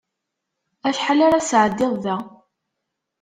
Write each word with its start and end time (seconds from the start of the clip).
Acḥal 0.87 1.19
ara 1.25 1.43
tesɛeddiḍ 1.43 1.93
da? 2.03 2.17